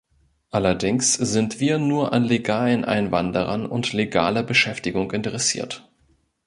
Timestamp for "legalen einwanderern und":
2.23-3.93